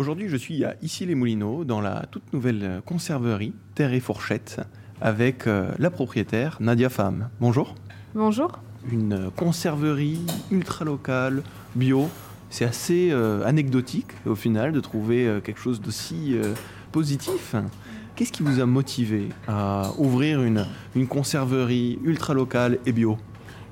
Aujourd'hui, 0.00 0.30
je 0.30 0.36
suis 0.38 0.64
à 0.64 0.76
Issy-les-Moulineaux, 0.80 1.64
dans 1.64 1.82
la 1.82 2.06
toute 2.10 2.32
nouvelle 2.32 2.80
conserverie 2.86 3.52
Terre 3.74 3.92
et 3.92 4.00
Fourchette, 4.00 4.62
avec 5.02 5.46
euh, 5.46 5.72
la 5.78 5.90
propriétaire 5.90 6.56
Nadia 6.58 6.88
Fam. 6.88 7.28
Bonjour. 7.38 7.74
Bonjour. 8.14 8.60
Une 8.90 9.30
conserverie 9.36 10.22
ultra 10.50 10.86
locale, 10.86 11.42
bio. 11.74 12.08
C'est 12.48 12.64
assez 12.64 13.10
euh, 13.12 13.44
anecdotique 13.44 14.12
au 14.24 14.36
final 14.36 14.72
de 14.72 14.80
trouver 14.80 15.26
euh, 15.26 15.40
quelque 15.42 15.60
chose 15.60 15.82
d'aussi 15.82 16.34
positif. 16.92 17.54
Qu'est-ce 18.16 18.32
qui 18.32 18.42
vous 18.42 18.58
a 18.58 18.64
motivé 18.64 19.28
à 19.48 19.90
ouvrir 19.98 20.40
une, 20.42 20.64
une 20.96 21.08
conserverie 21.08 21.98
ultra 22.04 22.32
locale 22.32 22.78
et 22.86 22.92
bio? 22.92 23.18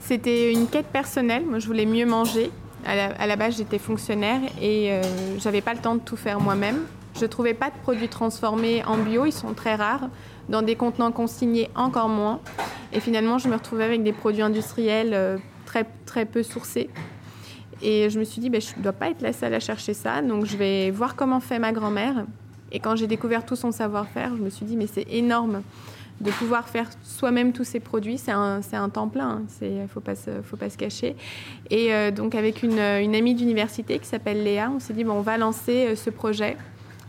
C'était 0.00 0.52
une 0.52 0.66
quête 0.66 0.88
personnelle. 0.88 1.44
Moi, 1.46 1.60
je 1.60 1.68
voulais 1.68 1.86
mieux 1.86 2.04
manger 2.04 2.50
à 2.86 3.26
la, 3.26 3.36
base, 3.36 3.56
j'étais 3.56 3.78
fonctionnaire 3.78 4.40
et 4.60 4.92
euh, 4.92 5.02
j'avais 5.38 5.60
pas 5.60 5.74
le 5.74 5.80
temps 5.80 5.96
de 5.96 6.00
tout 6.00 6.16
faire 6.16 6.40
moi-même. 6.40 6.82
Je 7.18 7.26
trouvais 7.26 7.54
pas 7.54 7.70
de 7.70 7.76
produits 7.82 8.08
transformés 8.08 8.84
en 8.84 8.98
bio, 8.98 9.24
ils 9.24 9.32
sont 9.32 9.54
très 9.54 9.74
rares. 9.74 10.08
Dans 10.48 10.62
des 10.62 10.76
contenants 10.76 11.10
consignés, 11.10 11.68
encore 11.74 12.08
moins. 12.08 12.40
Et 12.92 13.00
finalement, 13.00 13.38
je 13.38 13.48
me 13.48 13.54
retrouvais 13.54 13.82
avec 13.82 14.04
des 14.04 14.12
produits 14.12 14.42
industriels 14.42 15.12
euh, 15.12 15.38
très, 15.64 15.84
très 16.04 16.24
peu 16.24 16.44
sourcés. 16.44 16.88
Et 17.82 18.08
je 18.08 18.18
me 18.18 18.24
suis 18.24 18.40
dit, 18.40 18.48
ben, 18.48 18.60
je 18.60 18.76
ne 18.76 18.82
dois 18.82 18.92
pas 18.92 19.10
être 19.10 19.22
la 19.22 19.32
seule 19.32 19.54
à 19.54 19.60
chercher 19.60 19.92
ça, 19.92 20.22
donc 20.22 20.46
je 20.46 20.56
vais 20.56 20.90
voir 20.90 21.16
comment 21.16 21.40
fait 21.40 21.58
ma 21.58 21.72
grand-mère. 21.72 22.24
Et 22.70 22.78
quand 22.78 22.94
j'ai 22.96 23.06
découvert 23.06 23.44
tout 23.44 23.56
son 23.56 23.72
savoir-faire, 23.72 24.36
je 24.36 24.42
me 24.42 24.50
suis 24.50 24.64
dit, 24.64 24.76
mais 24.76 24.86
c'est 24.86 25.06
énorme 25.10 25.62
de 26.20 26.30
pouvoir 26.30 26.68
faire 26.68 26.88
soi-même 27.02 27.52
tous 27.52 27.64
ces 27.64 27.80
produits, 27.80 28.16
c'est 28.16 28.32
un, 28.32 28.60
un, 28.72 28.88
temps 28.88 29.08
plein, 29.08 29.42
il 29.60 29.66
hein. 29.66 29.82
ne 29.82 29.86
faut, 29.86 30.00
pas 30.00 30.14
se, 30.14 30.76
cacher. 30.76 31.14
Et 31.70 31.92
euh, 31.92 32.10
donc 32.10 32.34
avec 32.34 32.62
une, 32.62 32.78
une 32.78 33.14
amie 33.14 33.34
d'université 33.34 33.98
qui 33.98 34.06
s'appelle 34.06 34.42
Léa, 34.42 34.70
on 34.74 34.80
s'est 34.80 34.94
dit, 34.94 35.04
bon, 35.04 35.14
on 35.14 35.20
va 35.20 35.36
lancer 35.36 35.88
euh, 35.88 35.96
ce 35.96 36.08
projet 36.10 36.56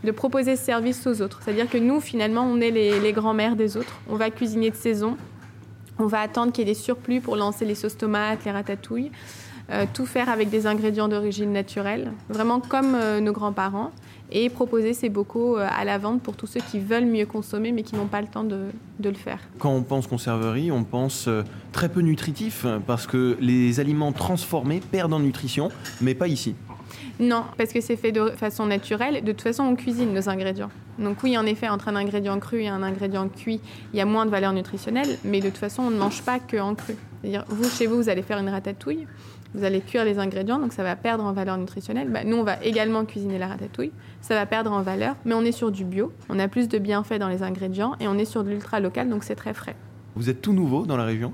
de 0.04 0.10
proposer 0.10 0.56
ce 0.56 0.64
service 0.64 1.06
aux 1.06 1.22
autres. 1.22 1.40
C'est-à-dire 1.42 1.68
que 1.68 1.78
nous, 1.78 2.00
finalement, 2.00 2.42
on 2.42 2.60
est 2.60 2.70
les, 2.70 3.00
les 3.00 3.12
grands-mères 3.12 3.56
des 3.56 3.76
autres. 3.76 3.98
On 4.08 4.16
va 4.16 4.30
cuisiner 4.30 4.70
de 4.70 4.76
saison, 4.76 5.16
on 5.98 6.06
va 6.06 6.20
attendre 6.20 6.52
qu'il 6.52 6.66
y 6.66 6.70
ait 6.70 6.74
des 6.74 6.78
surplus 6.78 7.20
pour 7.20 7.36
lancer 7.36 7.64
les 7.64 7.74
sauces 7.74 7.96
tomates, 7.96 8.44
les 8.44 8.52
ratatouilles. 8.52 9.10
Euh, 9.70 9.84
tout 9.92 10.06
faire 10.06 10.28
avec 10.28 10.48
des 10.48 10.66
ingrédients 10.66 11.08
d'origine 11.08 11.52
naturelle, 11.52 12.12
vraiment 12.30 12.60
comme 12.60 12.96
nos 13.20 13.32
grands-parents 13.32 13.90
et 14.30 14.48
proposer 14.50 14.94
ces 14.94 15.08
bocaux 15.08 15.58
euh, 15.58 15.66
à 15.70 15.84
la 15.84 15.98
vente 15.98 16.22
pour 16.22 16.36
tous 16.36 16.46
ceux 16.46 16.60
qui 16.60 16.78
veulent 16.78 17.06
mieux 17.06 17.26
consommer 17.26 17.72
mais 17.72 17.82
qui 17.82 17.96
n'ont 17.96 18.06
pas 18.06 18.20
le 18.20 18.26
temps 18.26 18.44
de, 18.44 18.66
le 19.02 19.14
faire. 19.14 19.40
Quand 19.58 19.72
on 19.72 19.82
pense 19.82 20.06
conserverie, 20.06 20.70
on 20.70 20.84
pense 20.84 21.28
euh, 21.28 21.42
très 21.72 21.88
peu 21.88 22.00
nutritif 22.00 22.66
parce 22.86 23.06
que 23.06 23.36
les 23.40 23.80
aliments 23.80 24.12
transformés 24.12 24.80
perdent 24.80 25.14
en 25.14 25.20
nutrition, 25.20 25.70
mais 26.00 26.14
pas 26.14 26.28
ici. 26.28 26.54
Non, 27.20 27.44
parce 27.56 27.72
que 27.72 27.80
c'est 27.80 27.96
fait 27.96 28.12
de 28.12 28.30
façon 28.30 28.66
naturelle. 28.66 29.24
De 29.24 29.32
toute 29.32 29.42
façon, 29.42 29.64
on 29.64 29.76
cuisine 29.76 30.14
nos 30.14 30.28
ingrédients. 30.28 30.70
Donc 30.98 31.22
oui, 31.22 31.36
en 31.36 31.44
effet, 31.46 31.68
entre 31.68 31.88
un 31.88 31.96
ingrédient 31.96 32.38
cru 32.38 32.62
et 32.62 32.68
un 32.68 32.82
ingrédient 32.82 33.28
cuit, 33.28 33.60
il 33.92 33.98
y 33.98 34.00
a 34.00 34.04
moins 34.04 34.24
de 34.24 34.30
valeur 34.30 34.52
nutritionnelle, 34.52 35.18
mais 35.24 35.40
de 35.40 35.48
toute 35.48 35.58
façon, 35.58 35.82
on 35.82 35.90
ne 35.90 35.98
mange 35.98 36.22
pas 36.22 36.38
que 36.38 36.56
en 36.56 36.74
cru. 36.74 36.96
C'est-à-dire, 37.20 37.44
vous, 37.48 37.68
chez 37.68 37.86
vous, 37.86 37.96
vous 37.96 38.08
allez 38.08 38.22
faire 38.22 38.38
une 38.38 38.48
ratatouille, 38.48 39.06
vous 39.54 39.64
allez 39.64 39.80
cuire 39.80 40.04
les 40.04 40.18
ingrédients, 40.18 40.58
donc 40.58 40.72
ça 40.72 40.82
va 40.82 40.96
perdre 40.96 41.24
en 41.24 41.32
valeur 41.32 41.56
nutritionnelle. 41.56 42.08
Bah, 42.08 42.24
nous, 42.24 42.36
on 42.36 42.44
va 42.44 42.62
également 42.62 43.04
cuisiner 43.04 43.38
la 43.38 43.48
ratatouille, 43.48 43.92
ça 44.20 44.34
va 44.34 44.46
perdre 44.46 44.72
en 44.72 44.82
valeur, 44.82 45.16
mais 45.24 45.34
on 45.34 45.42
est 45.42 45.52
sur 45.52 45.70
du 45.70 45.84
bio, 45.84 46.12
on 46.28 46.38
a 46.38 46.48
plus 46.48 46.68
de 46.68 46.78
bienfaits 46.78 47.18
dans 47.18 47.28
les 47.28 47.42
ingrédients 47.42 47.94
et 48.00 48.08
on 48.08 48.18
est 48.18 48.24
sur 48.24 48.44
de 48.44 48.50
l'ultra 48.50 48.80
local, 48.80 49.08
donc 49.08 49.24
c'est 49.24 49.36
très 49.36 49.54
frais. 49.54 49.76
Vous 50.16 50.28
êtes 50.28 50.42
tout 50.42 50.52
nouveau 50.52 50.84
dans 50.84 50.96
la 50.96 51.04
région? 51.04 51.32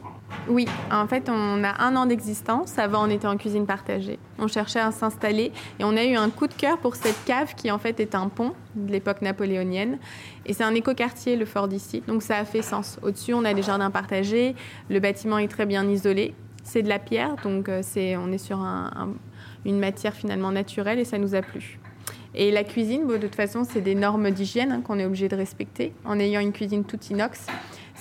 Oui, 0.49 0.67
en 0.91 1.07
fait, 1.07 1.31
on 1.31 1.65
a 1.65 1.83
un 1.83 1.97
an 1.97 2.05
d'existence. 2.05 2.79
Avant, 2.79 3.07
on 3.07 3.11
était 3.11 3.27
en 3.27 3.39
cuisine 3.39 3.65
partagée. 3.65 4.19
On 4.39 4.47
cherchait 4.47 4.81
à 4.81 4.91
s'installer 4.91 5.53
et 5.79 5.85
on 5.85 5.97
a 5.97 6.05
eu 6.05 6.17
un 6.17 6.29
coup 6.29 6.49
de 6.49 6.53
cœur 6.53 6.77
pour 6.79 6.97
cette 6.97 7.25
cave 7.25 7.55
qui, 7.55 7.71
en 7.71 7.79
fait, 7.79 7.99
est 8.01 8.15
un 8.15 8.29
pont 8.29 8.53
de 8.75 8.93
l'époque 8.93 9.23
napoléonienne. 9.23 9.99
Et 10.45 10.53
c'est 10.53 10.65
un 10.65 10.75
écoquartier, 10.75 11.37
le 11.37 11.47
fort 11.47 11.69
d'ici. 11.69 12.03
Donc, 12.07 12.23
ça 12.23 12.37
a 12.37 12.45
fait 12.45 12.61
sens. 12.61 12.99
Au-dessus, 13.03 13.33
on 13.33 13.45
a 13.45 13.55
des 13.55 13.63
jardins 13.63 13.91
partagés. 13.91 14.55
Le 14.91 15.01
bâtiment 15.01 15.39
est 15.39 15.49
très 15.49 15.65
bien 15.65 15.89
isolé. 15.89 16.35
C'est 16.65 16.83
de 16.83 16.89
la 16.89 16.99
pierre, 16.99 17.37
donc 17.45 17.69
euh, 17.69 17.81
c'est, 17.83 18.17
on 18.17 18.33
est 18.33 18.39
sur 18.39 18.59
une 19.65 19.79
matière 19.79 20.15
finalement 20.15 20.51
naturelle 20.51 20.99
et 20.99 21.05
ça 21.05 21.19
nous 21.19 21.35
a 21.35 21.43
plu. 21.43 21.79
Et 22.35 22.51
la 22.51 22.65
cuisine, 22.65 23.07
de 23.07 23.17
toute 23.17 23.37
façon, 23.37 23.63
c'est 23.65 23.81
des 23.81 23.95
normes 23.95 24.31
d'hygiène 24.31 24.73
hein, 24.73 24.81
qu'on 24.81 24.99
est 24.99 25.05
obligé 25.05 25.29
de 25.29 25.37
respecter 25.37 25.93
en 26.05 26.19
ayant 26.19 26.41
une 26.41 26.53
cuisine 26.53 26.85
toute 26.85 27.09
inox. 27.11 27.47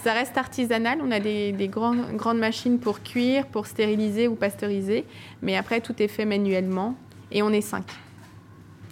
Ça 0.03 0.13
reste 0.13 0.38
artisanal, 0.38 1.00
on 1.03 1.12
a 1.12 1.19
des, 1.19 1.69
grandes 1.69 2.40
machines 2.40 2.79
pour 2.79 3.03
cuire, 3.03 3.46
pour 3.46 3.68
stériliser 3.68 4.28
ou 4.28 4.35
pasteuriser, 4.35 5.06
mais 5.41 5.56
après 5.56 5.81
tout 5.81 6.01
est 6.01 6.07
fait 6.07 6.25
manuellement 6.25 6.95
et 7.31 7.44
on 7.44 7.51
est 7.51 7.62
cinq. 7.62 7.85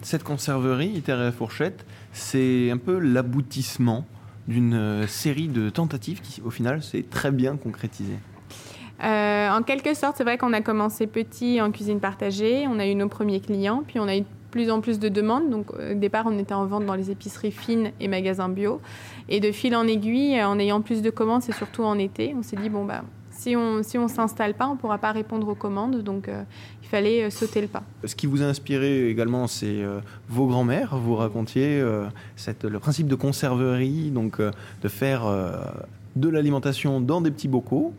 Cette 0.04 0.24
conserverie, 0.24 1.02
Terre 1.02 1.28
et 1.28 1.32
Fourchette, 1.32 1.86
c'est 2.12 2.72
un 2.72 2.78
peu 2.78 3.00
l'aboutissement 3.00 4.06
d'une 4.48 4.74
euh, 4.74 5.08
série 5.08 5.48
de 5.48 5.70
tentatives 5.70 6.22
qui, 6.22 6.42
au 6.42 6.50
final, 6.50 6.82
s'est 6.82 7.06
très 7.08 7.32
bien 7.32 7.56
concrétisée. 7.58 8.18
Euh, 9.04 9.50
en 9.50 9.64
quelque 9.64 9.94
sorte, 9.94 10.18
c'est 10.18 10.24
vrai 10.24 10.38
qu'on 10.38 10.54
a 10.54 10.62
commencé 10.62 11.08
petit 11.08 11.60
en 11.62 11.72
cuisine 11.72 12.00
partagée, 12.00 12.68
on 12.68 12.80
a 12.80 12.86
eu 12.86 12.96
nos 12.96 13.08
premiers 13.08 13.40
clients, 13.40 13.84
puis 13.88 14.00
on 14.00 14.08
a 14.08 14.16
eu 14.16 14.22
de 14.22 14.26
plus 14.52 14.70
en 14.70 14.82
plus 14.82 15.00
de 15.00 15.10
demandes. 15.10 15.50
Donc 15.50 15.72
au 15.74 15.96
départ, 15.96 16.26
on 16.28 16.38
était 16.38 16.54
en 16.54 16.66
vente 16.66 16.86
dans 16.86 16.94
les 16.94 17.10
épiceries 17.10 17.52
fines 17.52 17.92
et 18.00 18.08
magasins 18.08 18.50
bio. 18.50 18.80
Et 19.28 19.40
de 19.40 19.52
fil 19.52 19.76
en 19.76 19.88
aiguille, 19.88 20.42
en 20.44 20.60
ayant 20.60 20.82
plus 20.82 21.02
de 21.02 21.10
commandes, 21.10 21.42
c'est 21.42 21.56
surtout 21.56 21.84
en 21.84 21.98
été, 21.98 22.36
on 22.38 22.44
s'est 22.44 22.58
dit, 22.58 22.70
bon, 22.70 22.86
bah, 22.86 23.04
si 23.32 23.56
on 23.56 23.82
si 23.82 23.98
on 23.98 24.08
s'installe 24.08 24.54
pas, 24.54 24.68
on 24.68 24.76
pourra 24.76 25.00
pas 25.00 25.12
répondre 25.12 25.48
aux 25.48 25.56
commandes. 25.56 26.04
Donc 26.04 26.28
euh, 26.28 26.44
il 26.84 26.88
fallait 26.88 27.24
euh, 27.24 27.30
sauter 27.32 27.62
le 27.62 27.68
pas. 27.68 27.82
Ce 28.06 28.14
qui 28.14 28.28
vous 28.28 28.44
a 28.44 28.46
inspiré 28.46 29.10
également, 29.10 29.48
c'est 29.48 29.84
vos 30.30 30.46
grands-mères. 30.46 30.96
Vous 30.96 31.16
racontiez 31.16 31.82
le 31.82 32.80
principe 32.80 33.08
de 33.08 33.16
conserverie, 33.16 34.12
donc 34.12 34.40
de 34.40 34.88
faire 34.88 35.24
de 36.16 36.30
l'alimentation 36.30 37.02
dans 37.02 37.22
des 37.22 37.32
petits 37.32 37.48
bocaux 37.48 37.94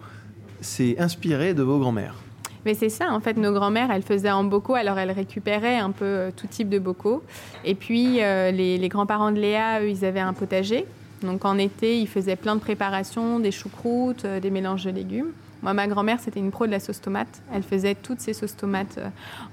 c'est 0.63 0.99
inspiré 0.99 1.55
de 1.55 1.63
vos 1.63 1.79
grands-mères. 1.79 2.17
Mais 2.65 2.75
c'est 2.75 2.89
ça, 2.89 3.13
en 3.13 3.21
fait, 3.21 3.37
nos 3.37 3.53
grands-mères, 3.53 3.91
elles 3.91 4.03
faisaient 4.03 4.31
en 4.31 4.45
bocaux, 4.45 4.75
alors 4.75 4.99
elles 4.99 5.11
récupéraient 5.11 5.79
un 5.79 5.91
peu 5.91 6.05
euh, 6.05 6.31
tout 6.35 6.47
type 6.47 6.69
de 6.69 6.79
bocaux. 6.79 7.23
Et 7.65 7.75
puis, 7.75 8.23
euh, 8.23 8.51
les, 8.53 8.89
grands-parents 8.89 9.33
de 9.33 9.41
Léa, 9.41 9.81
eux, 9.83 9.91
ils 9.91 10.05
avaient 10.05 10.21
un 10.21 10.33
potager. 10.33 10.87
Donc 11.23 11.45
en 11.45 11.59
été, 11.59 12.01
ils 12.01 12.09
faisaient 12.09 12.37
plein 12.37 12.55
de 12.55 12.61
préparations, 12.61 13.39
des 13.39 13.51
choucroutes, 13.51 14.25
euh, 14.25 14.41
des 14.41 14.51
mélanges 14.51 14.85
de 14.85 14.91
légumes. 14.91 15.33
Moi, 15.63 15.75
ma 15.75 15.87
grand-mère, 15.87 16.19
c'était 16.21 16.41
une 16.41 16.51
pro 16.51 16.67
de 16.67 16.73
la 16.73 16.81
sauce 16.81 17.01
tomate. 17.01 17.43
Elle 17.53 17.63
faisait 17.63 17.95
toutes 17.95 18.21
ces 18.21 18.33
sauces 18.33 18.57
tomates 18.57 18.99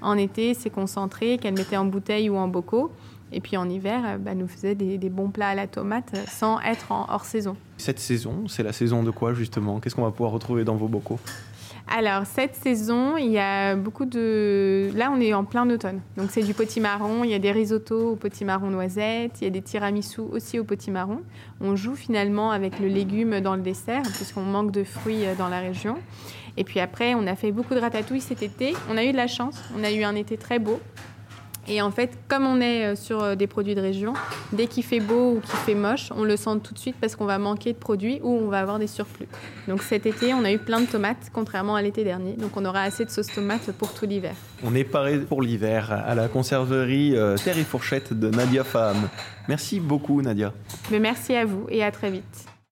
en 0.02 0.16
été, 0.16 0.54
ces 0.54 0.68
concentrés 0.68 1.38
qu'elle 1.38 1.54
mettait 1.54 1.76
en 1.76 1.84
bouteille 1.84 2.28
ou 2.28 2.36
en 2.36 2.48
bocaux. 2.48 2.90
Et 3.32 3.40
puis 3.40 3.56
en 3.56 3.68
hiver, 3.68 4.02
elle 4.06 4.18
bah, 4.18 4.34
nous 4.34 4.48
faisait 4.48 4.74
des, 4.74 4.98
des, 4.98 5.10
bons 5.10 5.30
plats 5.30 5.48
à 5.48 5.54
la 5.54 5.66
tomate 5.66 6.16
sans 6.28 6.60
être 6.60 6.92
en 6.92 7.06
hors 7.08 7.24
saison. 7.24 7.56
Cette 7.76 7.98
saison, 7.98 8.48
c'est 8.48 8.62
la 8.62 8.72
saison 8.72 9.02
de 9.02 9.10
quoi 9.10 9.34
justement? 9.34 9.80
Qu'est-ce 9.80 9.94
qu'on 9.94 10.02
va 10.02 10.10
pouvoir 10.10 10.32
retrouver 10.32 10.64
dans 10.64 10.76
vos 10.76 10.88
bocaux? 10.88 11.18
Alors, 11.92 12.24
cette 12.24 12.54
saison, 12.54 13.16
il 13.16 13.32
y 13.32 13.38
a 13.38 13.74
beaucoup 13.74 14.04
de. 14.04 14.90
Là, 14.94 15.10
on 15.12 15.20
est 15.20 15.34
en 15.34 15.44
plein 15.44 15.68
automne. 15.68 16.00
Donc, 16.16 16.30
c'est 16.30 16.42
du 16.42 16.54
potimarron. 16.54 17.24
Il 17.24 17.30
y 17.30 17.34
a 17.34 17.40
des 17.40 17.50
risottos 17.50 18.12
au 18.12 18.16
potimarron 18.16 18.70
noisette. 18.70 19.40
Il 19.40 19.44
y 19.44 19.46
a 19.48 19.50
des 19.50 19.60
tiramisu 19.60 20.20
aussi 20.20 20.60
au 20.60 20.64
potimarron. 20.64 21.22
On 21.60 21.74
joue 21.74 21.96
finalement 21.96 22.52
avec 22.52 22.78
le 22.78 22.86
légume 22.86 23.40
dans 23.40 23.56
le 23.56 23.62
dessert, 23.62 24.02
puisqu'on 24.02 24.42
manque 24.42 24.70
de 24.70 24.84
fruits 24.84 25.26
euh, 25.26 25.34
dans 25.34 25.48
la 25.48 25.58
région. 25.58 25.96
Et 26.56 26.62
puis 26.62 26.78
après, 26.78 27.14
on 27.14 27.26
a 27.26 27.34
fait 27.34 27.50
beaucoup 27.50 27.74
de 27.74 27.80
ratatouille 27.80 28.20
cet 28.20 28.44
été. 28.44 28.74
On 28.88 28.96
a 28.96 29.04
eu 29.04 29.10
de 29.10 29.16
la 29.16 29.26
chance. 29.26 29.60
On 29.76 29.82
a 29.82 29.90
eu 29.90 30.04
un 30.04 30.14
été 30.14 30.36
très 30.36 30.60
beau. 30.60 30.80
Et 31.70 31.80
en 31.80 31.92
fait, 31.92 32.10
comme 32.26 32.46
on 32.46 32.60
est 32.60 32.84
euh, 32.84 32.96
sur 32.96 33.22
euh, 33.22 33.34
des 33.36 33.46
produits 33.46 33.76
de 33.76 33.80
région, 33.80 34.12
dès 34.52 34.66
qu'il 34.66 34.82
fait 34.82 34.98
beau 34.98 35.36
ou 35.36 35.40
qu'il 35.40 35.58
fait 35.60 35.76
moche, 35.76 36.08
on 36.16 36.24
le 36.24 36.36
sent 36.36 36.58
tout 36.64 36.74
de 36.74 36.78
suite 36.80 36.96
parce 37.00 37.14
qu'on 37.14 37.26
va 37.26 37.38
manquer 37.38 37.72
de 37.72 37.78
produits 37.78 38.18
ou 38.24 38.40
on 38.44 38.48
va 38.48 38.58
avoir 38.58 38.80
des 38.80 38.88
surplus. 38.88 39.28
Donc 39.68 39.82
cet 39.82 40.04
été, 40.04 40.34
on 40.34 40.44
a 40.44 40.50
eu 40.50 40.58
plein 40.58 40.80
de 40.80 40.86
tomates, 40.86 41.30
contrairement 41.32 41.76
à 41.76 41.82
l'été 41.82 42.02
dernier. 42.02 42.32
Donc 42.32 42.56
on 42.56 42.64
aura 42.64 42.82
assez 42.82 43.04
de 43.04 43.10
sauce 43.10 43.28
tomate 43.28 43.70
pour 43.72 43.94
tout 43.94 44.04
l'hiver. 44.04 44.34
On 44.64 44.74
est 44.74 44.82
paré 44.82 45.18
pour 45.18 45.42
l'hiver 45.42 45.92
à 45.92 46.16
la 46.16 46.26
conserverie 46.26 47.16
euh, 47.16 47.36
Terre 47.36 47.58
et 47.58 47.64
Fourchette 47.64 48.12
de 48.12 48.30
Nadia 48.30 48.64
Faham. 48.64 49.08
Merci 49.46 49.78
beaucoup, 49.78 50.20
Nadia. 50.22 50.52
Mais 50.90 50.98
merci 50.98 51.36
à 51.36 51.44
vous 51.44 51.66
et 51.68 51.84
à 51.84 51.92
très 51.92 52.10
vite. 52.10 52.49